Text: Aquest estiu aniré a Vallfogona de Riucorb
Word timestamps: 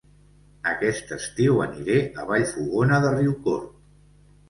Aquest 0.71 1.13
estiu 1.17 1.61
aniré 1.67 2.01
a 2.25 2.29
Vallfogona 2.33 3.01
de 3.07 3.15
Riucorb 3.21 3.73